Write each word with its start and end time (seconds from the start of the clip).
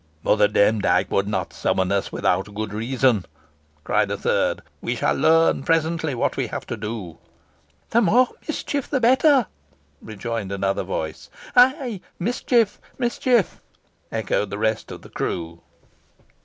"Mother 0.23 0.47
Demdike 0.47 1.11
would 1.11 1.27
not 1.27 1.53
summon 1.53 1.91
us 1.91 2.11
without 2.11 2.55
good 2.55 2.73
reason," 2.73 3.23
cried 3.83 4.09
a 4.09 4.17
third. 4.17 4.63
"We 4.81 4.95
shall 4.95 5.13
learn 5.13 5.61
presently 5.61 6.15
what 6.15 6.35
we 6.37 6.47
have 6.47 6.65
to 6.65 6.75
do." 6.75 7.19
"The 7.91 8.01
more 8.01 8.29
mischief 8.47 8.89
the 8.89 8.99
better," 8.99 9.45
rejoined 10.01 10.51
another 10.51 10.81
voice. 10.81 11.29
"Ay, 11.55 12.01
mischief! 12.17 12.81
mischief! 12.97 13.61
mischief!" 13.61 13.61
echoed 14.11 14.49
the 14.49 14.57
rest 14.57 14.89
of 14.91 15.03
the 15.03 15.09
crew. 15.09 15.61